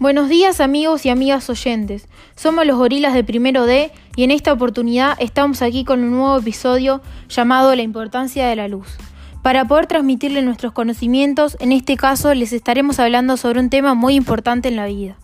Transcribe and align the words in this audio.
Buenos 0.00 0.30
días 0.30 0.62
amigos 0.62 1.04
y 1.04 1.10
amigas 1.10 1.50
oyentes. 1.50 2.08
Somos 2.34 2.64
los 2.64 2.78
gorilas 2.78 3.12
de 3.12 3.22
primero 3.22 3.66
D 3.66 3.92
y 4.16 4.24
en 4.24 4.30
esta 4.30 4.50
oportunidad 4.50 5.14
estamos 5.20 5.60
aquí 5.60 5.84
con 5.84 6.02
un 6.02 6.12
nuevo 6.12 6.38
episodio 6.38 7.02
llamado 7.28 7.76
La 7.76 7.82
importancia 7.82 8.46
de 8.46 8.56
la 8.56 8.66
luz. 8.66 8.96
Para 9.42 9.66
poder 9.66 9.88
transmitirle 9.88 10.40
nuestros 10.40 10.72
conocimientos, 10.72 11.58
en 11.60 11.72
este 11.72 11.98
caso 11.98 12.32
les 12.32 12.54
estaremos 12.54 12.98
hablando 12.98 13.36
sobre 13.36 13.60
un 13.60 13.68
tema 13.68 13.92
muy 13.92 14.14
importante 14.14 14.68
en 14.68 14.76
la 14.76 14.86
vida. 14.86 15.18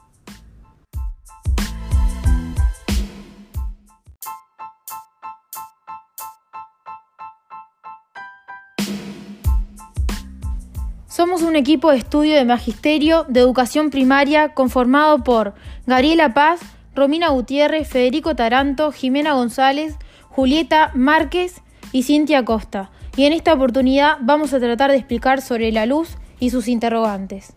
Somos 11.27 11.43
un 11.43 11.57
equipo 11.57 11.91
de 11.91 11.99
estudio 11.99 12.37
de 12.37 12.45
magisterio 12.45 13.25
de 13.29 13.41
educación 13.41 13.91
primaria 13.91 14.55
conformado 14.55 15.25
por 15.25 15.55
Gabriela 15.85 16.33
Paz, 16.35 16.61
Romina 16.95 17.31
Gutiérrez, 17.31 17.89
Federico 17.89 18.37
Taranto, 18.37 18.93
Jimena 18.93 19.33
González, 19.33 19.97
Julieta 20.29 20.93
Márquez 20.95 21.63
y 21.91 22.05
Cintia 22.05 22.45
Costa. 22.45 22.93
Y 23.17 23.25
en 23.25 23.33
esta 23.33 23.55
oportunidad 23.55 24.19
vamos 24.21 24.55
a 24.55 24.61
tratar 24.61 24.93
de 24.93 24.99
explicar 24.99 25.43
sobre 25.43 25.73
la 25.73 25.85
luz 25.85 26.17
y 26.39 26.51
sus 26.51 26.69
interrogantes. 26.69 27.55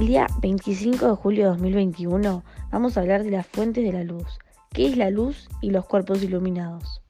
El 0.00 0.08
día 0.08 0.26
25 0.40 1.06
de 1.06 1.14
julio 1.14 1.44
de 1.44 1.50
2021 1.50 2.42
vamos 2.74 2.96
a 2.96 3.02
hablar 3.02 3.22
de 3.22 3.30
las 3.30 3.46
fuentes 3.46 3.84
de 3.84 3.92
la 3.92 4.02
luz, 4.02 4.40
qué 4.72 4.88
es 4.88 4.96
la 4.96 5.08
luz 5.08 5.48
y 5.60 5.70
los 5.70 5.86
cuerpos 5.86 6.24
iluminados. 6.24 7.00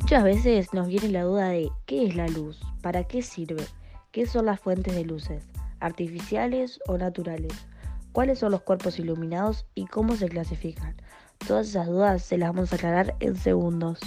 Muchas 0.00 0.24
veces 0.24 0.74
nos 0.74 0.88
viene 0.88 1.08
la 1.08 1.22
duda 1.22 1.48
de 1.48 1.70
qué 1.86 2.06
es 2.06 2.16
la 2.16 2.28
luz, 2.28 2.60
para 2.82 3.04
qué 3.04 3.22
sirve, 3.22 3.64
qué 4.10 4.26
son 4.26 4.44
las 4.44 4.60
fuentes 4.60 4.94
de 4.94 5.06
luces, 5.06 5.48
artificiales 5.80 6.80
o 6.86 6.98
naturales, 6.98 7.66
cuáles 8.12 8.40
son 8.40 8.52
los 8.52 8.60
cuerpos 8.60 8.98
iluminados 8.98 9.64
y 9.74 9.86
cómo 9.86 10.16
se 10.16 10.28
clasifican. 10.28 10.96
Todas 11.48 11.68
esas 11.68 11.86
dudas 11.86 12.20
se 12.20 12.36
las 12.36 12.50
vamos 12.50 12.74
a 12.74 12.76
aclarar 12.76 13.16
en 13.20 13.36
segundos. 13.36 14.00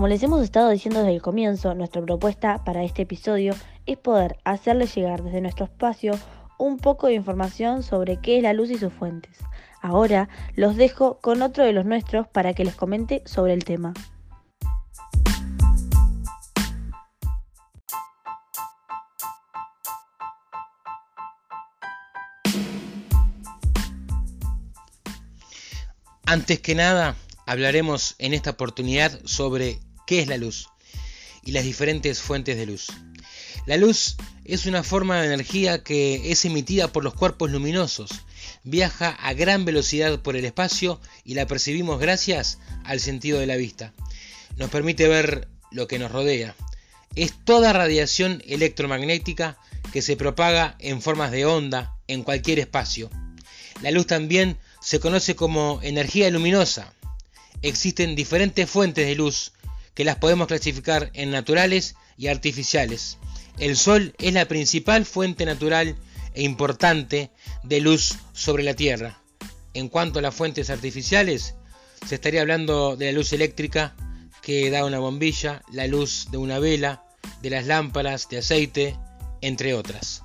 Como 0.00 0.08
les 0.08 0.22
hemos 0.22 0.42
estado 0.42 0.70
diciendo 0.70 1.00
desde 1.00 1.14
el 1.14 1.20
comienzo, 1.20 1.74
nuestra 1.74 2.00
propuesta 2.00 2.64
para 2.64 2.84
este 2.84 3.02
episodio 3.02 3.54
es 3.84 3.98
poder 3.98 4.38
hacerles 4.44 4.94
llegar 4.94 5.22
desde 5.22 5.42
nuestro 5.42 5.66
espacio 5.66 6.18
un 6.56 6.78
poco 6.78 7.08
de 7.08 7.12
información 7.12 7.82
sobre 7.82 8.16
qué 8.16 8.38
es 8.38 8.42
la 8.42 8.54
luz 8.54 8.70
y 8.70 8.78
sus 8.78 8.94
fuentes. 8.94 9.36
Ahora 9.82 10.30
los 10.56 10.76
dejo 10.76 11.18
con 11.18 11.42
otro 11.42 11.64
de 11.64 11.74
los 11.74 11.84
nuestros 11.84 12.26
para 12.26 12.54
que 12.54 12.64
les 12.64 12.74
comente 12.74 13.22
sobre 13.26 13.52
el 13.52 13.62
tema. 13.66 13.92
Antes 26.24 26.58
que 26.60 26.74
nada, 26.74 27.16
hablaremos 27.44 28.14
en 28.18 28.32
esta 28.32 28.52
oportunidad 28.52 29.20
sobre 29.26 29.78
qué 30.10 30.18
es 30.18 30.26
la 30.26 30.38
luz 30.38 30.66
y 31.44 31.52
las 31.52 31.62
diferentes 31.62 32.18
fuentes 32.18 32.56
de 32.56 32.66
luz. 32.66 32.88
La 33.64 33.76
luz 33.76 34.16
es 34.44 34.66
una 34.66 34.82
forma 34.82 35.20
de 35.20 35.32
energía 35.32 35.84
que 35.84 36.32
es 36.32 36.44
emitida 36.44 36.88
por 36.88 37.04
los 37.04 37.14
cuerpos 37.14 37.52
luminosos, 37.52 38.10
viaja 38.64 39.10
a 39.10 39.34
gran 39.34 39.64
velocidad 39.64 40.18
por 40.18 40.34
el 40.34 40.44
espacio 40.44 41.00
y 41.24 41.34
la 41.34 41.46
percibimos 41.46 42.00
gracias 42.00 42.58
al 42.82 42.98
sentido 42.98 43.38
de 43.38 43.46
la 43.46 43.54
vista. 43.54 43.92
Nos 44.56 44.68
permite 44.68 45.06
ver 45.06 45.46
lo 45.70 45.86
que 45.86 46.00
nos 46.00 46.10
rodea. 46.10 46.56
Es 47.14 47.32
toda 47.44 47.72
radiación 47.72 48.42
electromagnética 48.48 49.58
que 49.92 50.02
se 50.02 50.16
propaga 50.16 50.74
en 50.80 51.02
formas 51.02 51.30
de 51.30 51.46
onda 51.46 51.94
en 52.08 52.24
cualquier 52.24 52.58
espacio. 52.58 53.10
La 53.80 53.92
luz 53.92 54.08
también 54.08 54.58
se 54.80 54.98
conoce 54.98 55.36
como 55.36 55.78
energía 55.84 56.28
luminosa. 56.30 56.92
Existen 57.62 58.16
diferentes 58.16 58.68
fuentes 58.68 59.06
de 59.06 59.14
luz 59.14 59.52
que 60.00 60.04
las 60.06 60.16
podemos 60.16 60.46
clasificar 60.46 61.10
en 61.12 61.30
naturales 61.30 61.94
y 62.16 62.28
artificiales. 62.28 63.18
El 63.58 63.76
Sol 63.76 64.14
es 64.16 64.32
la 64.32 64.48
principal 64.48 65.04
fuente 65.04 65.44
natural 65.44 65.94
e 66.32 66.42
importante 66.42 67.30
de 67.64 67.80
luz 67.82 68.14
sobre 68.32 68.62
la 68.62 68.72
Tierra. 68.72 69.20
En 69.74 69.90
cuanto 69.90 70.18
a 70.18 70.22
las 70.22 70.34
fuentes 70.34 70.70
artificiales, 70.70 71.54
se 72.08 72.14
estaría 72.14 72.40
hablando 72.40 72.96
de 72.96 73.04
la 73.04 73.12
luz 73.12 73.34
eléctrica 73.34 73.94
que 74.40 74.70
da 74.70 74.86
una 74.86 75.00
bombilla, 75.00 75.60
la 75.70 75.86
luz 75.86 76.28
de 76.30 76.38
una 76.38 76.58
vela, 76.58 77.04
de 77.42 77.50
las 77.50 77.66
lámparas 77.66 78.26
de 78.30 78.38
aceite, 78.38 78.96
entre 79.42 79.74
otras. 79.74 80.22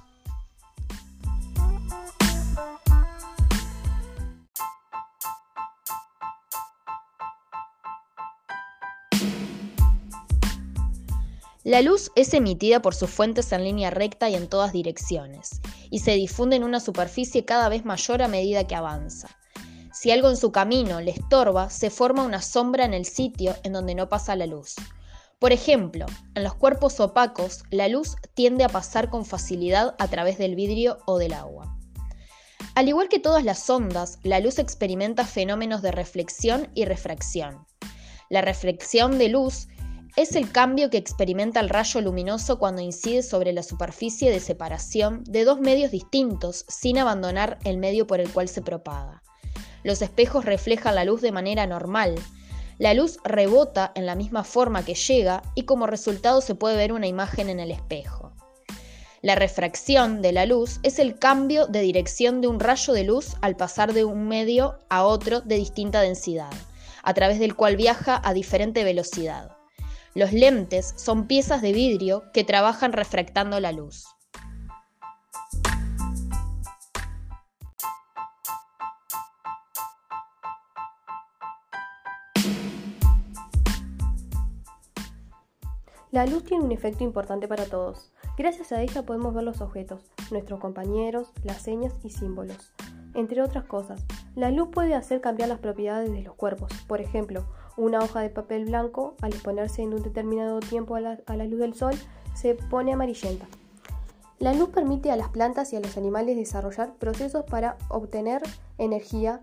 La 11.66 11.82
luz 11.82 12.12
es 12.16 12.36
emitida 12.36 12.80
por 12.80 12.94
sus 12.94 13.10
fuentes 13.10 13.52
en 13.52 13.64
línea 13.64 13.90
recta 13.90 14.30
y 14.30 14.36
en 14.36 14.48
todas 14.48 14.72
direcciones, 14.72 15.62
y 15.90 15.98
se 15.98 16.12
difunde 16.12 16.58
en 16.58 16.64
una 16.64 16.80
superficie 16.80 17.44
cada 17.44 17.70
vez 17.70 17.86
mayor 17.86 18.22
a 18.22 18.28
medida 18.28 18.68
que 18.68 18.76
avanza. 18.76 19.36
Si 19.92 20.12
algo 20.12 20.30
en 20.30 20.38
su 20.38 20.52
camino 20.52 21.02
le 21.02 21.10
estorba, 21.10 21.72
se 21.72 21.90
forma 21.90 22.22
una 22.22 22.44
sombra 22.44 22.86
en 22.86 22.94
el 22.94 23.06
sitio 23.06 23.56
en 23.64 23.74
donde 23.74 23.96
no 23.96 24.10
pasa 24.10 24.36
la 24.36 24.46
luz. 24.46 24.76
Por 25.40 25.54
ejemplo, 25.54 26.06
en 26.36 26.44
los 26.44 26.54
cuerpos 26.54 27.00
opacos, 27.00 27.64
la 27.72 27.88
luz 27.88 28.16
tiende 28.36 28.64
a 28.64 28.70
pasar 28.70 29.10
con 29.10 29.26
facilidad 29.26 29.96
a 29.98 30.08
través 30.08 30.38
del 30.38 30.54
vidrio 30.54 31.00
o 31.08 31.18
del 31.18 31.34
agua. 31.34 31.80
Al 32.76 32.90
igual 32.90 33.10
que 33.10 33.18
todas 33.18 33.44
las 33.44 33.68
ondas, 33.72 34.20
la 34.22 34.40
luz 34.40 34.60
experimenta 34.60 35.26
fenómenos 35.26 35.82
de 35.82 35.92
reflexión 35.92 36.70
y 36.76 36.86
refracción. 36.86 37.66
La 38.30 38.42
reflexión 38.42 39.18
de 39.18 39.30
luz 39.30 39.68
es 40.16 40.36
el 40.36 40.50
cambio 40.50 40.90
que 40.90 40.98
experimenta 40.98 41.60
el 41.60 41.68
rayo 41.68 42.00
luminoso 42.00 42.58
cuando 42.58 42.82
incide 42.82 43.22
sobre 43.22 43.52
la 43.52 43.64
superficie 43.64 44.32
de 44.32 44.40
separación 44.40 45.24
de 45.26 45.44
dos 45.44 45.60
medios 45.60 45.92
distintos 45.92 46.66
sin 46.70 46.98
abandonar 46.98 47.60
el 47.66 47.78
medio 47.78 48.08
por 48.08 48.22
el 48.22 48.32
cual 48.32 48.48
se 48.48 48.62
propaga. 48.62 49.24
Los 49.84 50.02
espejos 50.02 50.46
reflejan 50.46 50.96
la 50.96 51.04
luz 51.04 51.22
de 51.22 51.34
manera 51.34 51.68
normal. 51.68 52.16
La 52.78 52.94
luz 52.94 53.20
rebota 53.26 53.92
en 53.96 54.06
la 54.06 54.16
misma 54.16 54.46
forma 54.46 54.86
que 54.86 54.96
llega 54.96 55.44
y 55.54 55.64
como 55.64 55.86
resultado 55.86 56.40
se 56.40 56.56
puede 56.56 56.78
ver 56.78 56.94
una 56.94 57.08
imagen 57.08 57.50
en 57.50 57.60
el 57.60 57.72
espejo. 57.72 58.32
La 59.22 59.36
refracción 59.36 60.22
de 60.22 60.32
la 60.32 60.46
luz 60.46 60.80
es 60.84 60.98
el 60.98 61.20
cambio 61.20 61.68
de 61.68 61.82
dirección 61.82 62.40
de 62.40 62.48
un 62.48 62.60
rayo 62.60 62.94
de 62.94 63.04
luz 63.04 63.36
al 63.42 63.58
pasar 63.58 63.92
de 63.92 64.06
un 64.06 64.28
medio 64.28 64.80
a 64.90 65.04
otro 65.04 65.42
de 65.42 65.56
distinta 65.56 66.00
densidad, 66.00 66.54
a 67.04 67.14
través 67.14 67.40
del 67.40 67.56
cual 67.56 67.76
viaja 67.76 68.22
a 68.24 68.34
diferente 68.34 68.84
velocidad. 68.84 69.55
Los 70.16 70.32
lentes 70.32 70.94
son 70.96 71.28
piezas 71.28 71.62
de 71.62 71.74
vidrio 71.74 72.24
que 72.32 72.46
trabajan 72.46 72.94
refractando 72.94 73.60
la 73.60 73.74
luz. 73.74 74.06
La 86.12 86.26
luz 86.26 86.46
tiene 86.46 86.64
un 86.64 86.72
efecto 86.72 87.04
importante 87.04 87.50
para 87.50 87.66
todos. 87.66 88.14
Gracias 88.38 88.72
a 88.72 88.82
ella 88.82 89.06
podemos 89.06 89.34
ver 89.34 89.44
los 89.44 89.60
objetos, 89.60 90.14
nuestros 90.32 90.62
compañeros, 90.62 91.34
las 91.44 91.62
señas 91.62 91.94
y 92.06 92.10
símbolos. 92.10 92.72
Entre 93.16 93.42
otras 93.42 93.66
cosas, 93.66 94.06
la 94.34 94.50
luz 94.50 94.70
puede 94.72 94.96
hacer 94.96 95.20
cambiar 95.20 95.50
las 95.50 95.60
propiedades 95.60 96.10
de 96.14 96.22
los 96.22 96.36
cuerpos. 96.36 96.72
Por 96.88 97.02
ejemplo, 97.02 97.46
una 97.78 98.00
hoja 98.00 98.22
de 98.22 98.30
papel 98.30 98.66
blanco, 98.66 99.16
al 99.22 99.34
exponerse 99.34 99.82
en 99.82 99.94
un 99.94 100.02
determinado 100.02 100.60
tiempo 100.60 100.96
a 100.96 101.02
la, 101.02 101.46
luz 101.46 101.60
del 101.60 101.74
sol, 101.74 101.94
se 102.34 102.56
pone 102.56 102.94
amarillenta. 102.94 103.46
La 104.40 104.54
luz 104.54 104.70
permite 104.70 105.12
a 105.12 105.16
las 105.16 105.30
plantas 105.30 105.72
y 105.72 105.76
a 105.76 105.80
los 105.80 105.98
animales 105.98 106.36
desarrollar 106.36 106.94
procesos 106.96 107.46
para 107.46 107.78
obtener 107.90 108.42
energía. 108.78 109.42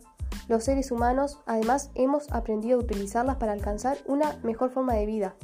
Los 0.49 0.65
seres 0.65 0.91
humanos 0.91 1.41
además 1.47 1.91
hemos 1.95 2.31
aprendido 2.31 2.79
a 2.79 2.83
utilizarlas 2.83 3.37
para 3.37 3.53
alcanzar 3.53 3.99
una 4.07 4.39
mejor 4.43 4.71
forma 4.71 4.95
de 4.95 5.07
vida. 5.07 5.35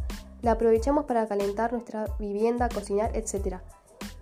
La 0.43 0.53
aprovechamos 0.53 1.07
para 1.07 1.27
calentar 1.27 1.73
nuestra 1.73 2.07
vivienda, 2.19 2.69
cocinar, 2.69 3.17
etc. 3.17 3.57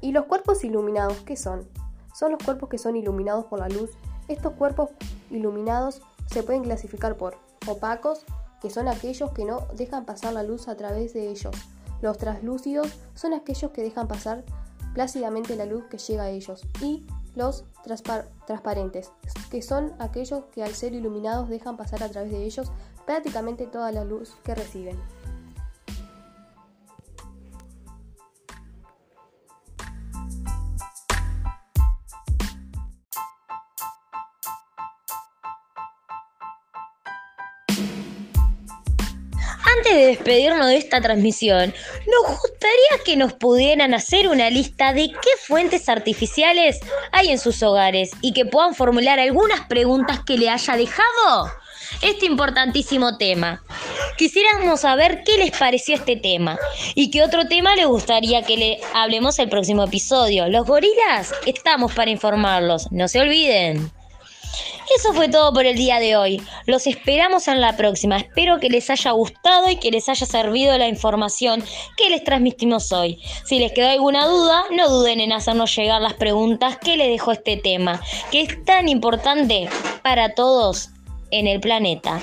¿Y 0.01 0.13
los 0.13 0.27
cuerpos 0.27 0.65
iluminados 0.65 1.19
qué 1.23 1.37
son? 1.37 1.69
Son 2.15 2.33
los 2.33 2.43
cuerpos 2.43 2.69
que 2.69 2.79
son 2.79 2.97
iluminados 2.97 3.47
por 3.47 3.59
la 3.59 3.69
luz. 3.69 3.91
Estos 4.29 4.53
cuerpos 4.55 4.91
iluminados 5.31 6.03
se 6.27 6.43
pueden 6.43 6.63
clasificar 6.63 7.17
por 7.17 7.37
opacos, 7.69 8.25
que 8.67 8.73
son 8.73 8.89
aquellos 8.89 9.31
que 9.31 9.45
no 9.45 9.69
dejan 9.75 10.05
pasar 10.05 10.33
la 10.33 10.43
luz 10.43 10.67
a 10.67 10.77
través 10.77 11.15
de 11.15 11.31
ellos. 11.31 11.55
Los 12.03 12.19
translúcidos 12.19 12.89
son 13.15 13.33
aquellos 13.33 13.71
que 13.71 13.85
dejan 13.85 14.09
pasar 14.09 14.43
plácidamente 14.93 15.55
la 15.55 15.67
luz 15.67 15.85
que 15.85 15.99
llega 15.99 16.25
a 16.25 16.31
ellos. 16.31 16.67
Y 16.83 17.07
los 17.37 17.65
transparentes, 17.85 19.13
que 19.53 19.63
son 19.63 19.93
aquellos 20.01 20.47
que 20.47 20.65
al 20.65 20.75
ser 20.75 20.95
iluminados 20.95 21.49
dejan 21.49 21.77
pasar 21.77 22.03
a 22.03 22.09
través 22.09 22.33
de 22.33 22.45
ellos 22.45 22.73
prácticamente 23.07 23.69
toda 23.69 23.93
la 23.93 24.03
luz 24.03 24.35
que 24.43 24.57
reciben. 24.57 24.99
Antes 39.87 40.01
de 40.01 40.07
despedirnos 40.07 40.67
de 40.67 40.77
esta 40.77 41.01
transmisión, 41.01 41.73
nos 42.07 42.41
gustaría 42.41 43.05
que 43.05 43.17
nos 43.17 43.33
pudieran 43.35 43.95
hacer 43.95 44.29
una 44.29 44.51
lista 44.51 44.93
de 44.93 45.09
qué 45.09 45.31
fuentes 45.47 45.89
artificiales 45.89 46.81
hay 47.13 47.31
en 47.31 47.39
sus 47.39 47.63
hogares 47.63 48.11
y 48.21 48.33
que 48.33 48.47
puedan 48.47 48.75
formular 48.75 49.21
algunas 49.21 49.61
preguntas 49.67 50.21
que 50.27 50.39
le 50.39 50.49
haya 50.49 50.77
dejado 50.77 51.53
este 52.03 52.27
importantísimo 52.27 53.17
tema. 53.17 53.63
Quisiéramos 54.17 54.81
saber 54.81 55.23
qué 55.25 55.39
les 55.39 55.57
pareció 55.57 55.95
este 55.95 56.17
tema 56.17 56.59
y 56.95 57.11
qué 57.11 57.23
otro 57.23 57.47
tema 57.47 57.77
les 57.77 57.87
gustaría 57.87 58.43
que 58.43 58.57
le 58.57 58.81
hablemos 58.95 59.39
el 59.39 59.49
próximo 59.49 59.85
episodio. 59.85 60.49
Los 60.49 60.67
gorilas 60.67 61.33
estamos 61.45 61.93
para 61.93 62.11
informarlos, 62.11 62.91
no 62.91 63.07
se 63.09 63.21
olviden. 63.21 63.93
Eso 64.97 65.13
fue 65.13 65.29
todo 65.29 65.53
por 65.53 65.67
el 65.67 65.77
día 65.77 66.01
de 66.01 66.17
hoy. 66.17 66.43
Los 66.65 66.87
esperamos 66.87 67.49
en 67.49 67.61
la 67.61 67.77
próxima. 67.77 68.17
Espero 68.17 68.59
que 68.61 68.71
les 68.71 68.89
haya 68.89 69.11
gustado 69.11 69.69
y 69.69 69.77
que 69.77 69.91
les 69.91 70.09
haya 70.09 70.25
servido 70.25 70.79
la 70.79 70.89
información 70.89 71.63
que 71.99 72.09
les 72.09 72.25
transmitimos 72.25 72.91
hoy. 72.93 73.21
Si 73.45 73.59
les 73.59 73.73
quedó 73.73 73.91
alguna 73.91 74.27
duda, 74.27 74.65
no 74.71 74.89
duden 74.89 75.21
en 75.21 75.33
hacernos 75.33 75.77
llegar 75.77 76.01
las 76.01 76.15
preguntas 76.15 76.79
que 76.79 76.97
les 76.97 77.09
dejó 77.09 77.33
este 77.33 77.59
tema, 77.59 78.01
que 78.31 78.41
es 78.41 78.65
tan 78.65 78.89
importante 78.89 79.69
para 80.03 80.35
todos 80.35 80.89
en 81.31 81.47
el 81.47 81.61
planeta. 81.61 82.23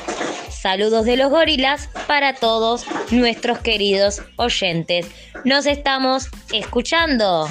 Saludos 0.49 1.05
de 1.05 1.17
los 1.17 1.29
gorilas 1.29 1.89
para 2.07 2.33
todos 2.33 2.85
nuestros 3.11 3.59
queridos 3.59 4.23
oyentes. 4.37 5.05
Nos 5.45 5.67
estamos 5.67 6.27
escuchando. 6.51 7.47